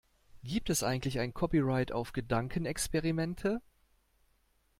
[0.41, 3.61] Gibt es eigentlich ein Copyright auf Gedankenexperimente?